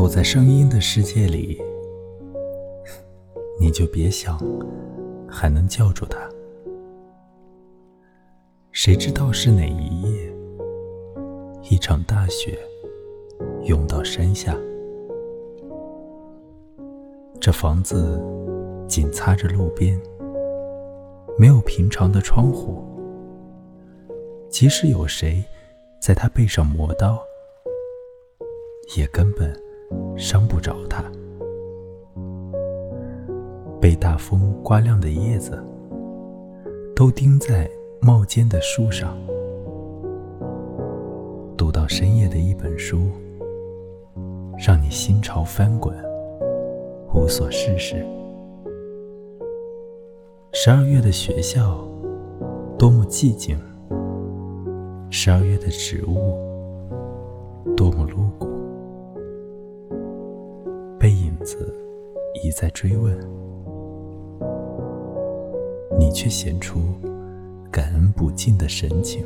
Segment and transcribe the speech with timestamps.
[0.00, 1.60] 躲在声音的世界里，
[3.60, 4.40] 你就别想
[5.28, 6.26] 还能叫住他。
[8.72, 10.32] 谁知道是哪一夜，
[11.70, 12.58] 一场大雪
[13.64, 14.56] 涌到山下，
[17.38, 18.18] 这房子
[18.88, 20.00] 紧擦着路边，
[21.36, 22.82] 没有平常的窗户，
[24.48, 25.44] 即使有谁
[26.00, 27.22] 在他背上磨刀，
[28.96, 29.54] 也根本
[30.16, 31.04] 伤不着他。
[33.80, 35.62] 被大风刮亮的叶子，
[36.94, 37.70] 都钉在。
[38.02, 39.14] 帽尖的树上，
[41.54, 43.10] 读到深夜的一本书，
[44.56, 45.94] 让你心潮翻滚，
[47.12, 48.02] 无所事事。
[50.52, 51.86] 十二月的学校
[52.78, 53.54] 多么寂静，
[55.10, 56.38] 十二月的植物
[57.76, 58.49] 多么露骨。
[61.44, 61.74] 子
[62.42, 63.18] 一再追问，
[65.98, 66.80] 你却显出。
[67.72, 69.24] 感恩不尽的神情。